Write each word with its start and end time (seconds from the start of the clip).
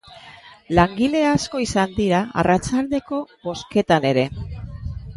Langile 0.79 1.21
asko 1.33 1.61
izan 1.65 1.95
dira 1.99 2.23
arratsaldeko 2.45 3.23
bozketan 3.49 4.13
ere. 4.17 4.29